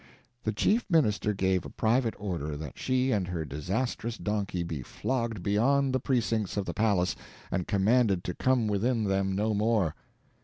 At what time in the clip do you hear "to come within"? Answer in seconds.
8.23-9.03